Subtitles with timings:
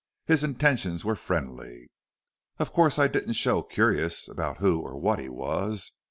[0.25, 1.91] His intentions were friendly.
[2.57, 5.91] Of course I didn't show curious about who or what he was.